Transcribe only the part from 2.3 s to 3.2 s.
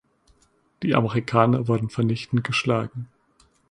geschlagen.